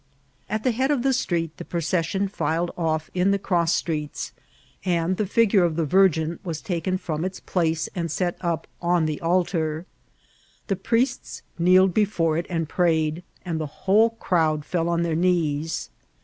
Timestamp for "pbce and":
7.39-8.09